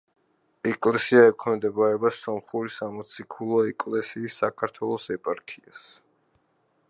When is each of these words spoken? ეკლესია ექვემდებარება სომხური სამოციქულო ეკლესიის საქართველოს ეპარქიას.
ეკლესია 0.69 1.25
ექვემდებარება 1.31 2.11
სომხური 2.21 2.73
სამოციქულო 2.77 3.61
ეკლესიის 3.73 4.41
საქართველოს 4.45 5.09
ეპარქიას. 5.19 5.85